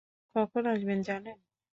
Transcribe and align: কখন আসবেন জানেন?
কখন 0.35 0.63
আসবেন 0.67 0.99
জানেন? 1.01 1.37